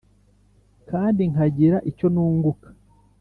kandi 0.89 1.21
nkagira 1.31 1.77
icyo 1.91 2.07
nunguka. 2.13 2.67